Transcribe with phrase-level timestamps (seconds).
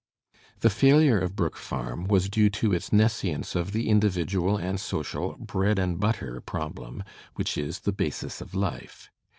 [0.61, 5.35] The failure of Brook Parm was due to its nescience of the individual and social
[5.37, 7.03] bread and butter problem,
[7.35, 9.11] which is the basis of life.